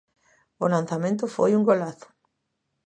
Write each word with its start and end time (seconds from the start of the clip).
O 0.63 0.65
lanzamento 0.73 1.25
foi 1.35 1.51
un 1.59 1.63
golazo. 1.69 2.07